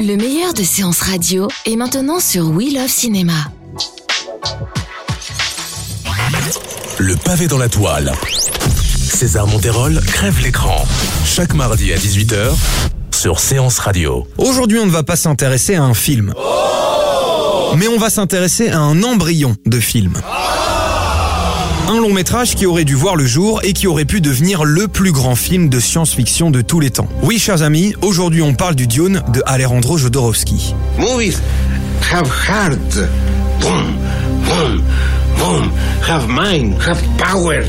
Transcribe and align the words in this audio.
Le 0.00 0.16
meilleur 0.16 0.52
de 0.52 0.62
séances 0.62 1.00
radio 1.00 1.48
est 1.64 1.76
maintenant 1.76 2.20
sur 2.20 2.48
We 2.50 2.72
Love 2.74 2.88
Cinéma. 2.88 3.32
Le 6.98 7.16
pavé 7.16 7.46
dans 7.46 7.58
la 7.58 7.68
toile. 7.68 8.12
César 8.96 9.46
Monterol 9.46 10.00
crève 10.06 10.40
l'écran. 10.42 10.84
Chaque 11.24 11.54
mardi 11.54 11.92
à 11.92 11.96
18h 11.96 12.52
sur 13.14 13.40
Séance 13.40 13.78
Radio. 13.78 14.26
Aujourd'hui, 14.38 14.78
on 14.78 14.86
ne 14.86 14.90
va 14.90 15.02
pas 15.02 15.16
s'intéresser 15.16 15.76
à 15.76 15.82
un 15.82 15.94
film. 15.94 16.34
Mais 17.76 17.88
on 17.88 17.98
va 17.98 18.10
s'intéresser 18.10 18.68
à 18.68 18.78
un 18.78 19.02
embryon 19.02 19.56
de 19.66 19.80
film. 19.80 20.14
Un 21.88 22.00
long 22.00 22.12
métrage 22.12 22.56
qui 22.56 22.66
aurait 22.66 22.84
dû 22.84 22.94
voir 22.94 23.14
le 23.14 23.26
jour 23.26 23.60
et 23.62 23.72
qui 23.72 23.86
aurait 23.86 24.04
pu 24.04 24.20
devenir 24.20 24.64
le 24.64 24.88
plus 24.88 25.12
grand 25.12 25.36
film 25.36 25.68
de 25.68 25.78
science-fiction 25.78 26.50
de 26.50 26.60
tous 26.60 26.80
les 26.80 26.90
temps. 26.90 27.08
Oui, 27.22 27.38
chers 27.38 27.62
amis, 27.62 27.94
aujourd'hui 28.02 28.42
on 28.42 28.54
parle 28.54 28.74
du 28.74 28.88
Dune 28.88 29.22
de 29.32 29.40
Alejandro 29.46 29.96
Jodorowsky. 29.96 30.74
Have 36.08 36.28
mind, 36.28 36.76
have 36.80 37.00
power, 37.18 37.62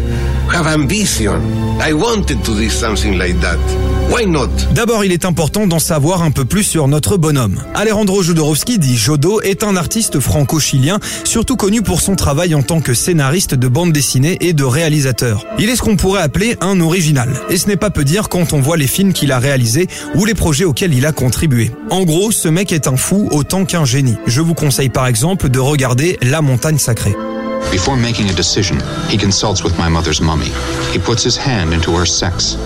have 0.52 0.68
ambition. 0.68 1.40
I 1.80 1.94
wanted 1.94 2.44
to 2.44 2.56
do 2.56 2.70
something 2.70 3.18
like 3.18 3.40
that. 3.42 3.58
Why 4.10 4.26
not? 4.26 4.50
D'abord, 4.74 5.04
il 5.06 5.12
est 5.12 5.26
important 5.26 5.68
d'en 5.68 5.80
savoir 5.80 6.24
un 6.24 6.32
peu 6.32 6.46
plus 6.46 6.64
sur 6.64 6.88
notre 6.88 7.18
bonhomme. 7.18 7.62
Alejandro 7.76 8.24
Jodorowsky, 8.24 8.80
dit 8.80 8.96
Jodo, 8.96 9.42
est 9.42 9.64
un 9.64 9.76
artiste 9.76 10.20
franco-chilien, 10.20 11.00
surtout 11.24 11.56
connu 11.56 11.82
pour 11.82 12.02
son 12.02 12.16
travail 12.16 12.56
en 12.56 12.64
tant 12.64 12.80
que 12.80 12.94
scénariste 12.94 13.54
de 13.54 13.68
bande 13.68 13.92
dessinée 13.92 14.38
et 14.42 14.54
de 14.54 14.64
réalisateur. 14.64 15.46
Il 15.60 15.70
est 15.70 15.76
ce 15.76 15.82
qu'on 15.82 15.98
pourrait 15.98 16.22
appeler 16.22 16.58
un 16.62 16.80
original. 16.80 17.30
Et 17.50 17.58
ce 17.58 17.68
n'est 17.68 17.76
pas 17.76 17.90
peu 17.90 18.04
dire 18.04 18.30
quand 18.30 18.54
on 18.54 18.60
voit 18.60 18.78
les 18.78 18.88
films 18.88 19.14
qu'il 19.14 19.32
a 19.32 19.40
réalisés 19.40 19.88
ou 20.16 20.26
les 20.26 20.36
projets 20.36 20.66
auxquels 20.66 20.94
il 20.94 21.06
a 21.06 21.12
contribué. 21.12 21.72
En 21.90 22.04
gros, 22.04 22.32
ce 22.32 22.48
mec 22.48 22.72
est 22.72 22.88
un 22.88 22.98
fou 22.98 23.30
autant 23.32 23.66
qu'un 23.66 23.86
génie. 23.86 24.16
Je 24.26 24.42
vous 24.42 24.54
conseille 24.54 24.90
par 24.90 25.06
exemple 25.06 25.50
de 25.50 25.60
regarder 25.60 26.18
La 26.22 26.42
montagne 26.42 26.78
sacrée. 26.80 27.16
Before 27.72 27.98
making 27.98 28.30
a 28.30 28.34
decision, 28.34 28.80
he 29.10 29.18
consults 29.18 29.64
with 29.64 29.78
my 29.78 29.90
mother's 29.90 30.22
mummy. 30.22 30.52
He 30.92 31.00
puts 31.00 31.24
his 31.24 31.38
hand 31.38 31.74
into 31.74 31.92
her 31.96 32.06
sex. 32.06 32.58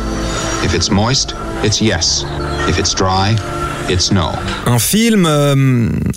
If 0.64 0.74
it's 0.74 0.90
moist, 0.90 1.34
it's 1.64 1.82
yes. 1.82 2.24
If 2.68 2.78
it's 2.78 2.94
dry, 2.94 3.36
it's 3.90 4.12
no. 4.12 4.32
Un 4.68 4.80
film, 4.80 5.26
euh, 5.26 5.56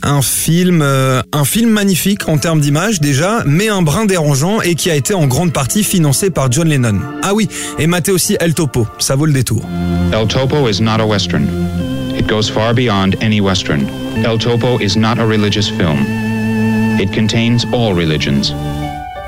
un 0.02 0.22
film, 0.22 0.82
euh, 0.82 1.22
un 1.32 1.44
film 1.44 1.70
magnifique 1.70 2.28
en 2.28 2.38
termes 2.38 2.60
d'image 2.60 3.00
déjà, 3.00 3.42
mais 3.46 3.68
un 3.68 3.82
brin 3.82 4.04
dérangeant 4.04 4.60
et 4.60 4.74
qui 4.74 4.90
a 4.90 4.94
été 4.94 5.14
en 5.14 5.26
grande 5.26 5.52
partie 5.52 5.82
financé 5.82 6.30
par 6.30 6.52
John 6.52 6.68
Lennon. 6.68 7.00
Ah 7.22 7.34
oui, 7.34 7.48
et 7.78 7.86
maté 7.86 8.12
aussi 8.12 8.36
El 8.38 8.54
Topo, 8.54 8.86
ça 8.98 9.16
vaut 9.16 9.26
le 9.26 9.32
détour. 9.32 9.64
El 10.12 10.26
Topo 10.28 10.68
is 10.68 10.80
not 10.80 11.00
a 11.00 11.06
western. 11.06 11.46
It 12.16 12.26
goes 12.28 12.48
far 12.48 12.74
beyond 12.74 13.16
any 13.22 13.40
western. 13.40 13.88
El 14.24 14.38
Topo 14.38 14.78
is 14.78 14.96
not 14.96 15.18
a 15.18 15.26
religious 15.26 15.68
film. 15.68 16.23
It 17.00 17.12
contains 17.12 17.64
all 17.72 17.92
religions. 17.92 18.52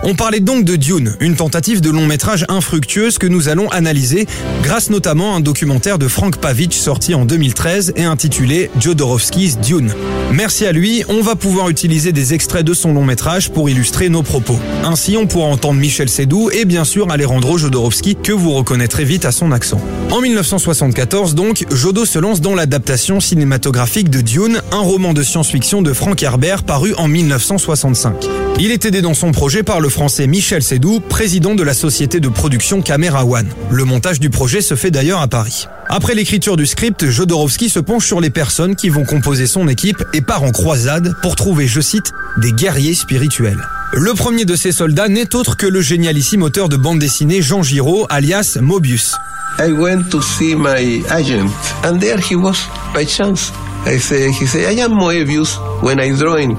On 0.09 0.15
parlait 0.15 0.39
donc 0.39 0.65
de 0.65 0.77
Dune, 0.77 1.17
une 1.19 1.34
tentative 1.34 1.81
de 1.81 1.91
long 1.91 2.06
métrage 2.06 2.47
infructueuse 2.49 3.19
que 3.19 3.27
nous 3.27 3.49
allons 3.49 3.69
analyser 3.71 4.28
grâce 4.62 4.89
notamment 4.89 5.34
à 5.34 5.39
un 5.39 5.41
documentaire 5.41 5.99
de 5.99 6.06
Frank 6.06 6.37
Pavich 6.37 6.75
sorti 6.75 7.12
en 7.17 7.25
2013 7.25 7.94
et 7.97 8.05
intitulé 8.05 8.71
Jodorowsky's 8.78 9.59
Dune. 9.59 9.93
Merci 10.31 10.65
à 10.65 10.71
lui, 10.71 11.03
on 11.09 11.22
va 11.22 11.34
pouvoir 11.34 11.71
utiliser 11.71 12.12
des 12.12 12.34
extraits 12.34 12.65
de 12.65 12.72
son 12.72 12.94
long 12.94 13.05
métrage 13.05 13.50
pour 13.50 13.69
illustrer 13.69 14.09
nos 14.09 14.22
propos. 14.22 14.61
Ainsi, 14.84 15.17
on 15.17 15.27
pourra 15.27 15.49
entendre 15.49 15.81
Michel 15.81 16.09
Sédou 16.09 16.50
et 16.53 16.67
bien 16.67 16.84
sûr 16.84 17.11
Alejandro 17.11 17.59
Jodorowsky 17.59 18.15
que 18.15 18.31
vous 18.31 18.53
reconnaîtrez 18.53 19.05
vite 19.05 19.25
à 19.25 19.33
son 19.33 19.50
accent. 19.50 19.81
En 20.12 20.21
1974 20.21 21.34
donc, 21.34 21.65
Jodo 21.73 22.05
se 22.05 22.21
lance 22.21 22.41
dans 22.41 22.55
l'adaptation 22.55 23.19
cinématographique 23.19 24.09
de 24.09 24.21
Dune, 24.21 24.62
un 24.71 24.83
roman 24.83 25.15
de 25.15 25.25
science-fiction 25.25 25.83
de 25.83 25.93
Frank 25.93 26.23
Herbert 26.23 26.62
paru 26.62 26.94
en 26.97 27.09
1965. 27.09 28.46
Il 28.59 28.71
est 28.71 28.87
aidé 28.87 29.03
dans 29.03 29.12
son 29.12 29.33
projet 29.33 29.62
par 29.62 29.81
le 29.81 29.91
français 29.91 30.27
Michel 30.27 30.62
Sédou, 30.62 31.00
président 31.00 31.55
de 31.55 31.62
la 31.62 31.75
société 31.75 32.21
de 32.21 32.28
production 32.31 32.81
Camera 32.81 33.27
One. 33.27 33.49
Le 33.71 33.84
montage 33.84 34.19
du 34.19 34.31
projet 34.31 34.62
se 34.62 34.75
fait 34.75 34.91
d'ailleurs 34.91 35.21
à 35.21 35.28
Paris. 35.28 35.67
Après 35.91 36.15
l'écriture 36.15 36.56
du 36.56 36.65
script, 36.65 37.11
Jodorowsky 37.11 37.69
se 37.69 37.81
penche 37.81 38.06
sur 38.06 38.19
les 38.19 38.31
personnes 38.31 38.75
qui 38.75 38.89
vont 38.89 39.05
composer 39.05 39.47
son 39.47 39.69
équipe 39.69 40.03
et 40.15 40.22
part 40.22 40.43
en 40.43 40.53
croisade 40.53 41.15
pour 41.21 41.37
trouver, 41.37 41.67
je 41.67 41.83
cite, 41.83 42.12
des 42.39 42.53
guerriers 42.53 42.94
spirituels. 42.94 43.62
Le 43.93 44.15
premier 44.15 44.47
de 44.47 44.56
ces 44.56 44.73
soldats 44.73 45.09
n'est 45.09 45.34
autre 45.34 45.59
que 45.59 45.67
le 45.67 45.83
génialissime 45.83 46.43
auteur 46.43 46.71
de 46.71 46.78
bande 46.78 46.99
dessinée 46.99 47.43
Jean 47.43 47.62
Giraud, 47.62 48.06
alias 48.09 48.56
Mobius. 48.62 49.17
I 49.59 49.71
went 49.73 50.09
to 50.11 50.23
see 50.23 50.55
my 50.55 51.03
agent, 51.11 51.50
and 51.84 51.99
there 51.99 52.19
he 52.19 52.34
was 52.34 52.56
by 52.94 53.05
chance. 53.05 53.53
I 53.84 53.99
say, 53.99 54.31
he 54.33 54.47
said, 54.47 54.73
I 54.73 54.81
am 54.81 54.93
Moebius 54.93 55.61
when 55.82 56.00
I 56.00 56.12
drawing. 56.16 56.56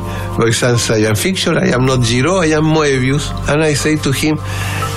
Since 0.52 0.90
I 0.92 1.06
am 1.06 1.16
fiction, 1.16 1.58
I 1.58 1.74
am 1.74 1.86
not 1.86 2.02
Giro, 2.02 2.42
I 2.42 2.54
am 2.54 2.66
Moebius. 2.66 3.32
And 3.50 3.64
I 3.64 3.76
say 3.76 3.98
to 3.98 4.12
him, 4.12 4.38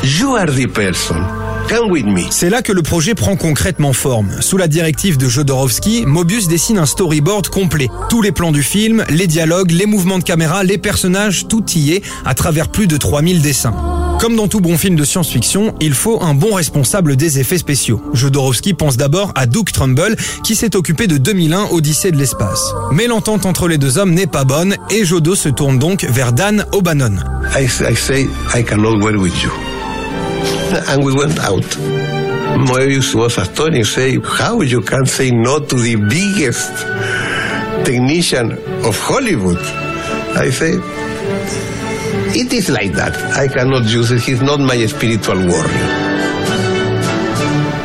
you 0.03 0.37
are 0.37 0.51
the 0.51 0.67
person. 0.67 1.41
C'est 2.31 2.51
là 2.51 2.63
que 2.63 2.73
le 2.73 2.83
projet 2.83 3.15
prend 3.15 3.37
concrètement 3.37 3.93
forme. 3.93 4.29
Sous 4.41 4.57
la 4.57 4.67
directive 4.67 5.17
de 5.19 5.29
Jodorowsky, 5.29 6.05
Mobius 6.05 6.49
dessine 6.49 6.79
un 6.79 6.87
storyboard 6.87 7.49
complet. 7.49 7.89
Tous 8.09 8.23
les 8.23 8.33
plans 8.33 8.51
du 8.51 8.65
film, 8.65 9.05
les 9.09 9.29
dialogues, 9.29 9.71
les 9.71 9.87
mouvements 9.87 10.19
de 10.19 10.25
caméra, 10.25 10.65
les 10.65 10.79
personnages, 10.79 11.47
tout 11.47 11.65
y 11.77 11.93
est 11.93 12.03
à 12.25 12.35
travers 12.35 12.69
plus 12.71 12.89
de 12.89 12.97
3000 12.97 13.41
dessins. 13.41 14.00
Comme 14.21 14.37
dans 14.37 14.49
tout 14.49 14.61
bon 14.61 14.77
film 14.77 14.97
de 14.97 15.05
science-fiction, 15.05 15.75
il 15.81 15.95
faut 15.95 16.23
un 16.23 16.35
bon 16.35 16.53
responsable 16.53 17.17
des 17.17 17.39
effets 17.39 17.57
spéciaux. 17.57 18.03
Jodorowsky 18.13 18.75
pense 18.75 18.99
d'abord 18.99 19.33
à 19.35 19.47
Doug 19.47 19.73
Trumbull, 19.73 20.15
qui 20.45 20.55
s'est 20.55 20.77
occupé 20.77 21.07
de 21.07 21.17
2001 21.17 21.69
Odyssée 21.71 22.13
de 22.13 22.19
l'espace. 22.19 22.75
Mais 22.93 23.07
l'entente 23.07 23.47
entre 23.47 23.67
les 23.67 23.79
deux 23.79 23.97
hommes 23.97 24.13
n'est 24.13 24.27
pas 24.27 24.45
bonne 24.45 24.77
et 24.91 25.07
Jodo 25.07 25.35
se 25.35 25.49
tourne 25.49 25.79
donc 25.79 26.05
vers 26.05 26.35
Dan 26.35 26.67
O'Bannon. 26.73 27.17
I, 27.59 27.67
say, 27.67 28.29
I 28.55 28.63
cannot 28.63 29.01
work 29.01 29.17
with 29.17 29.43
you. 29.43 29.51
And 30.87 31.03
we 31.03 31.15
went 31.15 31.39
out. 31.39 31.65
Moebius 32.59 33.15
was 33.15 33.39
astonished, 33.39 33.95
say, 33.95 34.19
how 34.23 34.61
you 34.61 34.83
can 34.83 35.07
say 35.07 35.31
no 35.31 35.61
to 35.61 35.77
the 35.77 35.97
biggest 35.97 36.71
technician 37.85 38.53
of 38.85 39.01
Hollywood? 39.01 39.59
I 40.37 40.51
say, 40.51 40.79
it 42.37 42.53
is 42.53 42.69
like 42.71 42.93
that. 42.93 43.17
I 43.37 43.49
cannot 43.49 43.85
use 43.85 44.11
it. 44.11 44.21
He's 44.23 44.43
not 44.43 44.61
my 44.61 44.85
spiritual 44.87 45.39
warrior. 45.47 46.10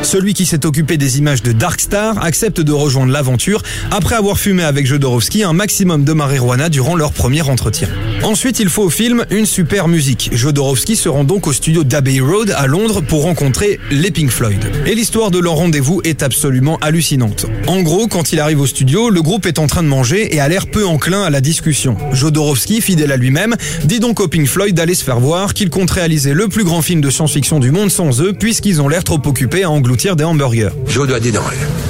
Celui 0.06 0.34
qui 0.34 0.46
s'est 0.46 0.64
occupé 0.64 0.98
des 0.98 1.18
images 1.18 1.42
de 1.42 1.50
Dark 1.50 1.80
Star 1.80 2.22
accepte 2.24 2.60
de 2.60 2.70
rejoindre 2.70 3.10
l'aventure 3.10 3.64
après 3.90 4.14
avoir 4.14 4.38
fumé 4.38 4.62
avec 4.62 4.86
Jodorowsky 4.86 5.42
un 5.42 5.52
maximum 5.52 6.04
de 6.04 6.12
marijuana 6.12 6.68
durant 6.68 6.94
leur 6.94 7.10
premier 7.10 7.42
entretien. 7.42 7.88
Ensuite, 8.22 8.60
il 8.60 8.68
faut 8.68 8.84
au 8.84 8.88
film 8.88 9.26
une 9.30 9.46
super 9.46 9.88
musique. 9.88 10.30
Jodorowsky 10.32 10.94
se 10.94 11.08
rend 11.08 11.24
donc 11.24 11.48
au 11.48 11.52
studio 11.52 11.82
d'Abbey 11.82 12.20
Road 12.20 12.54
à 12.56 12.68
Londres 12.68 13.00
pour 13.00 13.24
rencontrer 13.24 13.80
les 13.90 14.12
Pink 14.12 14.30
Floyd. 14.30 14.64
Et 14.86 14.94
l'histoire 14.94 15.32
de 15.32 15.40
leur 15.40 15.54
rendez-vous 15.54 16.00
est 16.04 16.22
absolument 16.22 16.78
hallucinante. 16.82 17.46
En 17.66 17.82
gros, 17.82 18.06
quand 18.06 18.32
il 18.32 18.38
arrive 18.38 18.60
au 18.60 18.66
studio, 18.66 19.10
le 19.10 19.22
groupe 19.22 19.44
est 19.44 19.58
en 19.58 19.66
train 19.66 19.82
de 19.82 19.88
manger 19.88 20.36
et 20.36 20.38
a 20.38 20.48
l'air 20.48 20.68
peu 20.68 20.86
enclin 20.86 21.24
à 21.24 21.30
la 21.30 21.40
discussion. 21.40 21.96
Jodorowsky, 22.12 22.80
fidèle 22.80 23.10
à 23.10 23.16
lui-même, 23.16 23.56
dit 23.82 23.98
donc 23.98 24.20
aux 24.20 24.28
Pink 24.28 24.46
Floyd 24.46 24.76
d'aller 24.76 24.94
se 24.94 25.02
faire 25.02 25.18
voir, 25.18 25.52
qu'il 25.52 25.68
compte 25.68 25.90
réaliser 25.90 26.32
le 26.32 26.46
plus 26.46 26.62
grand 26.62 26.80
film 26.80 27.00
de 27.00 27.10
science-fiction 27.10 27.58
du 27.58 27.72
monde 27.72 27.90
sans 27.90 28.22
eux, 28.22 28.32
puisqu'ils 28.32 28.80
ont 28.80 28.88
l'air 28.88 29.02
trop 29.02 29.20
occupés 29.24 29.64
à 29.64 29.70
engloutir 29.70 29.95
des 29.96 30.24
hamburgers. 30.24 30.70
Joe 30.86 31.06
doit 31.06 31.20
dire 31.20 31.34
non, 31.34 31.40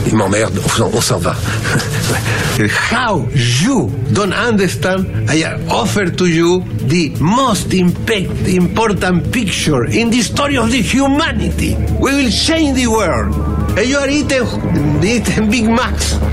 il 0.06 0.14
m'emmerde, 0.16 0.58
on 0.64 0.68
s'en- 0.68 0.90
on 0.94 1.00
s'en 1.00 1.18
va. 1.18 1.34
How 2.90 3.26
you 3.34 3.90
don't 4.12 4.32
understand? 4.32 5.04
I 5.28 5.44
offer 5.68 6.06
to 6.10 6.26
you 6.26 6.64
the 6.88 7.12
most 7.20 7.72
impact, 7.74 8.46
important 8.48 9.30
picture 9.30 9.84
in 9.84 10.10
the 10.10 10.22
story 10.22 10.56
of 10.56 10.70
the 10.70 10.80
humanity. 10.80 11.76
We 12.00 12.14
will 12.14 12.30
change 12.30 12.76
the 12.76 12.86
world. 12.86 13.34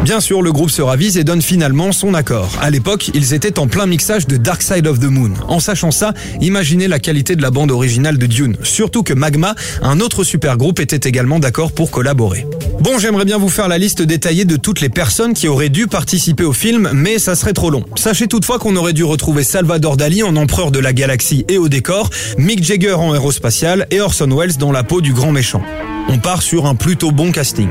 Bien 0.06 0.22
sûr, 0.22 0.42
le 0.42 0.54
groupe 0.54 0.70
se 0.70 0.82
ravise 0.82 1.18
et 1.18 1.26
donne 1.26 1.42
finalement 1.42 1.92
son 1.92 2.14
accord. 2.14 2.50
À 2.62 2.70
l'époque, 2.70 3.12
ils 3.14 3.34
étaient 3.34 3.60
en 3.60 3.68
plein 3.68 3.86
mixage 3.86 4.28
de 4.28 4.38
Dark 4.38 4.62
Side 4.62 4.88
of 4.88 5.02
the 5.02 5.10
Moon. 5.10 5.34
En 5.50 5.60
sachant 5.60 5.92
ça, 5.92 6.14
imaginez 6.40 6.88
la 6.88 7.00
qualité 7.00 7.36
de 7.36 7.42
la 7.42 7.52
bande 7.52 7.72
originale 7.72 8.18
de 8.18 8.28
Dune. 8.28 8.56
Surtout 8.64 9.04
que 9.04 9.14
Magma, 9.14 9.56
un 9.82 10.00
autre 10.00 10.24
super 10.24 10.56
groupe, 10.56 10.80
était 10.80 11.10
également 11.10 11.40
d'accord 11.40 11.74
pour 11.74 11.92
collaborer. 11.92 12.48
Bon, 12.80 12.98
j'aimerais 12.98 13.26
bien 13.26 13.38
vous 13.38 13.50
faire 13.50 13.68
la 13.68 13.78
liste 13.78 14.02
détaillée 14.02 14.46
de 14.46 14.56
toutes 14.56 14.80
les 14.80 14.90
personnes 14.90 15.34
qui 15.34 15.50
auraient 15.50 15.68
dû 15.68 15.88
participer 15.88 16.46
au 16.46 16.54
film, 16.54 16.92
mais 16.94 17.20
ça 17.20 17.36
serait 17.36 17.52
trop 17.52 17.70
long. 17.70 17.84
Sachez 17.96 18.28
toutefois 18.28 18.58
qu'on 18.58 18.78
aurait 18.78 18.94
dû 18.94 19.04
retrouver 19.04 19.44
Salvador 19.44 19.98
Dali 19.98 20.24
en 20.24 20.38
empereur 20.38 20.72
de 20.72 20.80
la 20.80 20.94
galaxie 20.94 21.44
et 21.50 21.58
au 21.58 21.68
décor, 21.68 22.10
Mick 22.38 22.64
Jagger 22.64 22.94
en 22.94 23.12
aérospatial 23.12 23.86
et 23.92 24.00
Orson 24.00 24.30
Welles 24.34 24.56
dans 24.56 24.72
la 24.72 24.84
peau 24.84 25.02
du 25.02 25.12
grand 25.12 25.34
méchant. 25.34 25.62
On 26.10 26.20
part 26.20 26.42
sur 26.42 26.66
un 26.66 26.76
plutôt 26.76 27.12
bon 27.12 27.32
casting. 27.32 27.70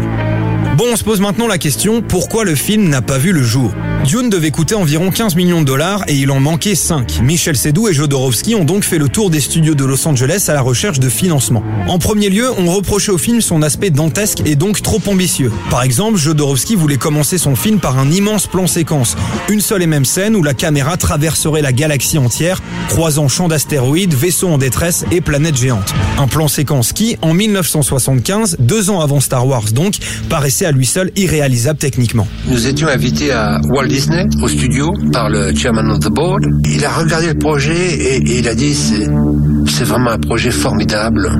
Bon, 0.76 0.86
on 0.90 0.96
se 0.96 1.04
pose 1.04 1.20
maintenant 1.20 1.46
la 1.46 1.58
question, 1.58 2.00
pourquoi 2.00 2.44
le 2.44 2.54
film 2.54 2.88
n'a 2.88 3.02
pas 3.02 3.19
vu 3.19 3.32
le 3.32 3.42
jour? 3.42 3.70
Dune 4.06 4.30
devait 4.30 4.50
coûter 4.50 4.74
environ 4.74 5.10
15 5.10 5.36
millions 5.36 5.60
de 5.60 5.66
dollars 5.66 6.02
et 6.08 6.14
il 6.14 6.30
en 6.30 6.40
manquait 6.40 6.74
5. 6.74 7.20
Michel 7.22 7.56
Sédou 7.56 7.88
et 7.88 7.92
Jodorowsky 7.92 8.54
ont 8.54 8.64
donc 8.64 8.82
fait 8.82 8.98
le 8.98 9.08
tour 9.08 9.28
des 9.28 9.40
studios 9.40 9.74
de 9.74 9.84
Los 9.84 10.08
Angeles 10.08 10.46
à 10.48 10.54
la 10.54 10.62
recherche 10.62 10.98
de 10.98 11.10
financement. 11.10 11.62
En 11.88 11.98
premier 11.98 12.30
lieu, 12.30 12.50
on 12.58 12.72
reprochait 12.72 13.12
au 13.12 13.19
film 13.19 13.42
son 13.42 13.62
aspect 13.62 13.90
dantesque 13.90 14.40
et 14.46 14.56
donc 14.56 14.80
trop 14.80 15.00
ambitieux. 15.06 15.52
Par 15.70 15.82
exemple, 15.82 16.19
Jodorowsky 16.19 16.74
voulait 16.74 16.96
commencer 16.96 17.36
son 17.36 17.54
film 17.54 17.78
par 17.78 17.98
un 17.98 18.10
immense 18.10 18.46
plan 18.46 18.66
séquence. 18.66 19.14
Une 19.50 19.60
seule 19.60 19.82
et 19.82 19.86
même 19.86 20.06
scène 20.06 20.34
où 20.34 20.42
la 20.42 20.54
caméra 20.54 20.96
traverserait 20.96 21.62
la 21.62 21.72
galaxie 21.72 22.19
entière, 22.19 22.62
croisant 22.88 23.28
champs 23.28 23.48
d'astéroïdes, 23.48 24.14
vaisseaux 24.14 24.48
en 24.48 24.58
détresse 24.58 25.04
et 25.12 25.20
planètes 25.20 25.56
géantes. 25.56 25.94
Un 26.19 26.28
plan 26.28 26.48
séquence 26.48 26.92
qui, 26.92 27.19
en 27.20 27.34
1975, 27.34 28.56
deux 28.58 28.90
ans 28.90 29.00
avant 29.00 29.20
Star 29.20 29.46
Wars 29.46 29.70
donc, 29.72 29.96
paraissait 30.28 30.61
à 30.64 30.72
lui 30.72 30.86
seul 30.86 31.10
irréalisable 31.16 31.78
techniquement. 31.78 32.26
Nous 32.48 32.66
étions 32.66 32.88
invités 32.88 33.32
à 33.32 33.60
Walt 33.68 33.88
Disney 33.88 34.26
au 34.42 34.48
studio 34.48 34.92
par 35.12 35.28
le 35.28 35.54
chairman 35.54 35.90
of 35.90 36.00
the 36.00 36.10
board. 36.10 36.44
Il 36.70 36.84
a 36.84 36.92
regardé 36.92 37.28
le 37.28 37.38
projet 37.38 37.94
et, 37.94 38.38
il 38.38 38.48
a 38.48 38.54
dit 38.54 38.74
c'est 38.74 39.84
vraiment 39.84 40.10
un 40.10 40.18
projet 40.18 40.50
formidable. 40.50 41.30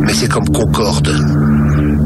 Mais 0.00 0.14
c'est 0.14 0.28
comme 0.28 0.48
Concorde. 0.48 1.14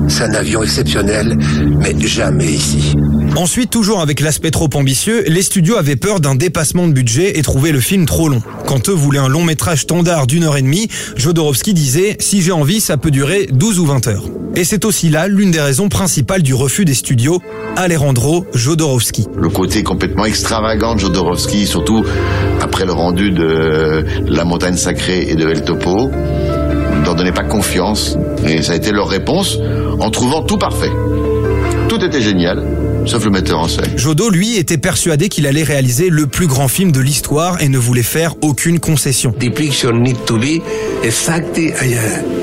C'est 0.08 0.24
un 0.24 0.34
avion 0.34 0.62
exceptionnel, 0.62 1.36
mais 1.80 1.94
jamais 2.06 2.52
ici. 2.52 2.94
Ensuite, 3.36 3.70
toujours 3.70 4.00
avec 4.00 4.20
l'aspect 4.20 4.52
trop 4.52 4.70
ambitieux, 4.74 5.24
les 5.26 5.42
studios 5.42 5.76
avaient 5.76 5.96
peur 5.96 6.20
d'un 6.20 6.36
dépassement 6.36 6.86
de 6.86 6.92
budget 6.92 7.36
et 7.36 7.42
trouvaient 7.42 7.72
le 7.72 7.80
film 7.80 8.06
trop 8.06 8.28
long. 8.28 8.40
Quand 8.66 8.88
eux 8.88 8.92
voulaient 8.92 9.18
un 9.18 9.28
long 9.28 9.42
métrage 9.42 9.80
standard 9.80 10.28
d'une 10.28 10.44
heure 10.44 10.56
et 10.56 10.62
demie, 10.62 10.88
Jodorowsky 11.16 11.74
disait 11.74 12.16
«Si 12.20 12.42
j'ai 12.42 12.52
envie, 12.52 12.80
ça 12.80 12.96
peut 12.96 13.10
durer 13.10 13.48
12 13.50 13.80
ou 13.80 13.86
20 13.86 14.06
heures». 14.06 14.24
Et 14.56 14.62
c'est 14.62 14.84
aussi 14.84 15.10
là 15.10 15.26
l'une 15.26 15.50
des 15.50 15.60
raisons 15.60 15.88
principales 15.88 16.42
du 16.42 16.54
refus 16.54 16.84
des 16.84 16.94
studios, 16.94 17.40
Alejandro 17.74 18.46
Jodorowsky. 18.54 19.26
Le 19.36 19.48
côté 19.48 19.82
complètement 19.82 20.26
extravagant 20.26 20.94
de 20.94 21.00
Jodorowsky, 21.00 21.66
surtout 21.66 22.04
après 22.60 22.86
le 22.86 22.92
rendu 22.92 23.32
de 23.32 24.04
La 24.28 24.44
montagne 24.44 24.76
sacrée 24.76 25.26
et 25.28 25.34
de 25.34 25.48
El 25.48 25.64
Topo, 25.64 26.08
ne 26.08 27.04
leur 27.04 27.16
donnait 27.16 27.32
pas 27.32 27.42
confiance. 27.42 28.16
Et 28.46 28.62
ça 28.62 28.74
a 28.74 28.76
été 28.76 28.92
leur 28.92 29.08
réponse 29.08 29.58
en 29.98 30.10
trouvant 30.10 30.42
tout 30.42 30.56
parfait. 30.56 30.92
Tout 31.88 32.02
était 32.02 32.22
génial, 32.22 32.62
sauf 33.06 33.24
le 33.24 33.30
metteur 33.30 33.58
en 33.58 33.68
scène. 33.68 33.96
Jodo, 33.96 34.30
lui, 34.30 34.56
était 34.56 34.78
persuadé 34.78 35.28
qu'il 35.28 35.46
allait 35.46 35.62
réaliser 35.62 36.10
le 36.10 36.26
plus 36.26 36.46
grand 36.46 36.68
film 36.68 36.92
de 36.92 37.00
l'histoire 37.00 37.62
et 37.62 37.68
ne 37.68 37.78
voulait 37.78 38.02
faire 38.02 38.34
aucune 38.42 38.80
concession. 38.80 39.32
The 39.32 39.50
picture 39.50 39.92
need 39.92 40.24
to 40.26 40.38
be 40.38 40.62
exactly 41.02 41.72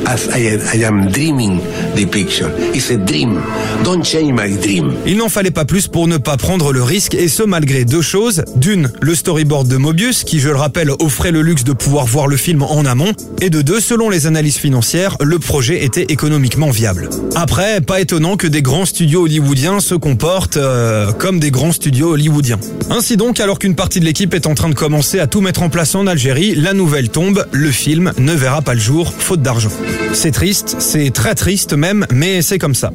as 0.06 0.28
I, 0.36 0.84
am 0.84 1.08
dreaming 1.12 1.60
the 1.96 2.06
picture. 2.06 2.50
It's 2.74 2.92
a 2.92 2.98
dream. 2.98 3.42
Don't 3.84 4.04
change 4.04 4.32
my 4.32 4.58
dream. 4.58 4.94
Il 5.06 5.18
n'en 5.18 5.30
fallait 5.30 5.52
pas 5.52 5.66
plus 5.66 5.88
pour 5.88 6.08
ne 6.08 6.18
pas 6.18 6.38
prendre 6.38 6.72
le 6.72 6.84
risque 6.84 7.16
et 7.16 7.28
ce 7.28 7.44
malgré 7.44 7.86
deux 7.86 8.02
choses. 8.02 8.44
D'une, 8.56 8.92
le 9.02 9.16
storyboard 9.16 9.68
de 9.68 9.78
Mobius 9.78 10.24
qui, 10.24 10.40
je 10.40 10.50
le 10.50 10.56
rappelle, 10.56 10.92
offrait 11.00 11.32
le 11.32 11.42
luxe 11.42 11.64
de 11.64 11.74
pouvoir 11.74 12.06
voir 12.06 12.28
le 12.28 12.38
film 12.38 12.64
en 12.64 12.86
amont. 12.86 13.14
Et 13.42 13.50
de 13.50 13.62
deux, 13.62 13.80
selon 13.80 14.10
les 14.10 14.28
analyses 14.28 14.58
financières, 14.58 15.18
le 15.22 15.40
projet 15.40 15.84
était 15.84 16.06
économiquement 16.10 16.70
viable. 16.70 17.10
Après, 17.36 17.82
pas 17.82 18.02
étonnant 18.02 18.38
que 18.38 18.48
des 18.48 18.62
grands 18.62 18.86
studios 18.86 19.24
hollywoodiens 19.24 19.80
se 19.80 19.96
comportent 19.96 20.51
euh, 20.58 21.12
comme 21.14 21.40
des 21.40 21.52
grands 21.52 21.72
studios 21.72 22.14
hollywoodiens. 22.14 22.60
Ainsi 22.90 23.18
donc, 23.18 23.40
alors 23.40 23.60
qu'une 23.60 23.76
partie 23.76 24.00
de 24.00 24.06
l'équipe 24.06 24.34
est 24.34 24.48
en 24.48 24.56
train 24.56 24.70
de 24.70 24.76
commencer 24.76 25.20
à 25.20 25.28
tout 25.28 25.42
mettre 25.42 25.62
en 25.64 25.70
place 25.70 25.96
en 25.96 26.08
Algérie, 26.08 26.56
la 26.56 26.74
nouvelle 26.74 27.10
tombe, 27.10 27.46
le 27.52 27.72
film 27.72 28.14
ne 28.18 28.34
verra 28.34 28.62
pas 28.62 28.74
le 28.74 28.80
jour, 28.80 29.14
faute 29.14 29.42
d'argent. 29.42 29.72
C'est 30.14 30.32
triste, 30.32 30.76
c'est 30.80 31.12
très 31.12 31.36
triste 31.36 31.74
même, 31.74 32.06
mais 32.12 32.42
c'est 32.42 32.60
comme 32.60 32.76
ça. 32.76 32.92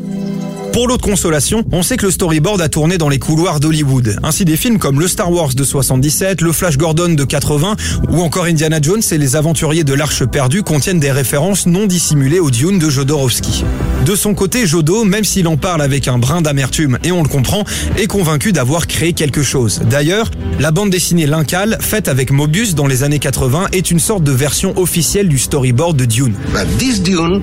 Pour 0.77 0.89
l'autre 0.89 1.09
consolation, 1.09 1.65
on 1.73 1.83
sait 1.83 1.97
que 1.97 2.05
le 2.05 2.13
storyboard 2.13 2.61
a 2.61 2.69
tourné 2.69 2.99
dans 2.99 3.09
les 3.09 3.19
couloirs 3.19 3.61
d'Hollywood. 3.61 4.19
Ainsi 4.23 4.45
des 4.45 4.59
films 4.59 4.79
comme 4.79 5.01
le 5.01 5.09
Star 5.09 5.33
Wars 5.33 5.55
de 5.55 5.65
77, 5.65 6.43
le 6.43 6.53
Flash 6.53 6.77
Gordon 6.77 7.15
de 7.15 7.25
80 7.25 7.77
ou 8.11 8.21
encore 8.21 8.45
Indiana 8.45 8.79
Jones 8.83 9.01
et 9.11 9.17
les 9.17 9.37
aventuriers 9.37 9.85
de 9.85 9.95
l'Arche 9.95 10.27
perdue 10.27 10.63
contiennent 10.63 11.01
des 11.01 11.11
références 11.11 11.65
non 11.65 11.87
dissimulées 11.87 12.41
au 12.41 12.51
Dune 12.51 12.79
de 12.79 12.91
Jodorowsky. 12.91 13.65
De 14.05 14.15
son 14.15 14.35
côté, 14.35 14.67
Jodo, 14.67 15.05
même 15.05 15.25
s'il 15.25 15.49
en 15.49 15.57
parle 15.57 15.81
avec 15.81 16.09
un 16.09 16.19
brin 16.19 16.43
d'amertume 16.43 16.99
et 17.05 17.11
on 17.11 17.23
le 17.23 17.29
comprend, 17.31 17.65
est 17.97 18.07
convaincu 18.07 18.53
d'avoir 18.53 18.87
créé 18.87 19.15
quelque 19.15 19.43
chose. 19.43 19.81
D'ailleurs, 19.89 20.31
la 20.61 20.73
bande 20.73 20.91
dessinée 20.91 21.25
L'Incal, 21.25 21.79
faite 21.81 22.07
avec 22.07 22.31
Mobius 22.31 22.75
dans 22.75 22.87
les 22.87 23.03
années 23.03 23.19
80, 23.19 23.69
est 23.73 23.91
une 23.91 23.99
sorte 23.99 24.25
de 24.25 24.33
version 24.33 24.79
officielle 24.79 25.29
du 25.29 25.39
storyboard 25.39 25.97
de 25.97 26.05
Dune. 26.05 26.35
But 26.53 26.67
this 26.77 27.01
Dune 27.01 27.41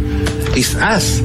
is 0.56 0.76
us. 0.76 1.24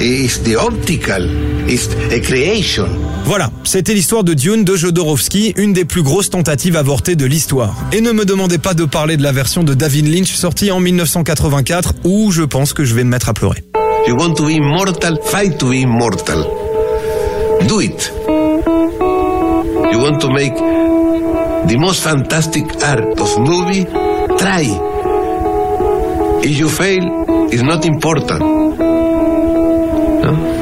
It's 0.00 0.38
the 0.44 0.54
optical. 0.56 1.28
It's 1.68 1.88
a 2.12 2.20
creation. 2.20 2.86
Voilà, 3.24 3.50
c'était 3.64 3.94
l'histoire 3.94 4.22
de 4.22 4.32
Dune 4.32 4.62
de 4.62 4.76
Jodorowsky, 4.76 5.54
une 5.56 5.72
des 5.72 5.84
plus 5.84 6.02
grosses 6.02 6.30
tentatives 6.30 6.76
avortées 6.76 7.16
de 7.16 7.26
l'histoire. 7.26 7.74
Et 7.92 8.00
ne 8.00 8.12
me 8.12 8.24
demandez 8.24 8.58
pas 8.58 8.74
de 8.74 8.84
parler 8.84 9.16
de 9.16 9.24
la 9.24 9.32
version 9.32 9.64
de 9.64 9.74
David 9.74 10.06
Lynch 10.06 10.32
sortie 10.32 10.70
en 10.70 10.78
1984, 10.78 11.94
où 12.04 12.30
je 12.30 12.44
pense 12.44 12.72
que 12.74 12.84
je 12.84 12.94
vais 12.94 13.02
me 13.02 13.10
mettre 13.10 13.28
à 13.28 13.34
pleurer. 13.34 13.64
You 14.06 14.14
want 14.16 14.34
to 14.34 14.46
be 14.46 14.52
immortal? 14.52 15.18
Fight 15.24 15.58
to 15.58 15.70
be 15.70 15.82
immortal. 15.82 16.46
Do 17.66 17.80
it. 17.80 18.12
You 18.28 19.98
want 19.98 20.20
to 20.20 20.30
make 20.30 20.54
the 21.66 21.76
most 21.76 22.02
fantastic 22.04 22.64
art 22.84 23.18
of 23.20 23.36
movie? 23.40 23.84
Try. 24.38 24.62
If 26.44 26.56
you 26.56 26.68
fail, 26.68 27.48
it's 27.50 27.62
not 27.62 27.84
important. 27.84 28.87